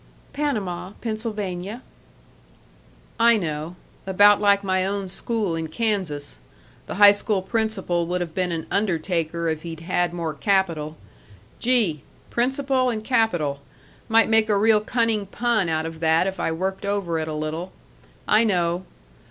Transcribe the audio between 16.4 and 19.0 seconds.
worked over it a little. I know....